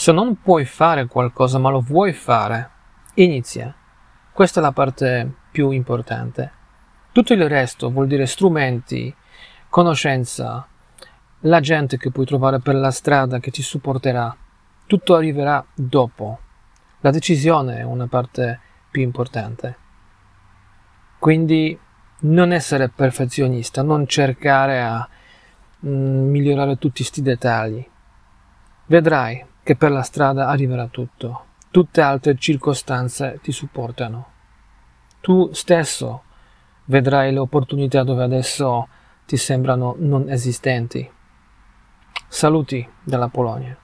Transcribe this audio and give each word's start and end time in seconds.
Se 0.00 0.12
non 0.12 0.40
puoi 0.40 0.64
fare 0.64 1.04
qualcosa 1.04 1.58
ma 1.58 1.68
lo 1.68 1.80
vuoi 1.80 2.14
fare, 2.14 2.70
inizia. 3.16 3.74
Questa 4.32 4.58
è 4.58 4.62
la 4.62 4.72
parte 4.72 5.30
più 5.50 5.72
importante. 5.72 6.50
Tutto 7.12 7.34
il 7.34 7.46
resto 7.46 7.90
vuol 7.90 8.06
dire 8.06 8.24
strumenti, 8.24 9.14
conoscenza, 9.68 10.66
la 11.40 11.60
gente 11.60 11.98
che 11.98 12.10
puoi 12.10 12.24
trovare 12.24 12.60
per 12.60 12.76
la 12.76 12.90
strada 12.90 13.40
che 13.40 13.50
ti 13.50 13.60
supporterà. 13.60 14.34
Tutto 14.86 15.14
arriverà 15.14 15.62
dopo. 15.74 16.38
La 17.00 17.10
decisione 17.10 17.80
è 17.80 17.82
una 17.82 18.06
parte 18.06 18.58
più 18.90 19.02
importante. 19.02 19.76
Quindi 21.18 21.78
non 22.20 22.52
essere 22.52 22.88
perfezionista, 22.88 23.82
non 23.82 24.06
cercare 24.06 24.80
a 24.80 25.06
mm, 25.86 26.30
migliorare 26.30 26.78
tutti 26.78 27.02
questi 27.02 27.20
dettagli. 27.20 27.86
Vedrai 28.86 29.48
che 29.70 29.76
per 29.76 29.92
la 29.92 30.02
strada 30.02 30.48
arriverà 30.48 30.88
tutto. 30.88 31.44
Tutte 31.70 32.00
altre 32.00 32.36
circostanze 32.36 33.38
ti 33.40 33.52
supportano. 33.52 34.26
Tu 35.20 35.52
stesso 35.52 36.24
vedrai 36.86 37.32
le 37.32 37.38
opportunità 37.38 38.02
dove 38.02 38.24
adesso 38.24 38.88
ti 39.26 39.36
sembrano 39.36 39.94
non 39.96 40.28
esistenti. 40.28 41.08
Saluti 42.26 42.84
dalla 43.00 43.28
Polonia. 43.28 43.78